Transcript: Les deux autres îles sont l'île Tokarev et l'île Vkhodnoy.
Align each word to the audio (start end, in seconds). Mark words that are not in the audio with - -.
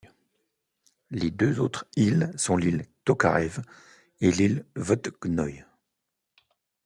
Les 1.11 1.29
deux 1.29 1.59
autres 1.59 1.85
îles 1.95 2.33
sont 2.35 2.57
l'île 2.57 2.87
Tokarev 3.05 3.59
et 4.19 4.31
l'île 4.31 4.65
Vkhodnoy. 4.75 5.63